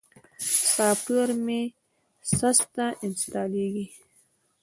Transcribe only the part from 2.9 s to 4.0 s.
انستالېږي.